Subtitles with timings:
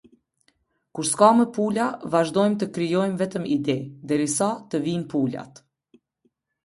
[0.99, 3.77] Kur ska më pula vazhdojmë të krijojmë vetëm ide,
[4.13, 5.63] derisa të vinë pulat.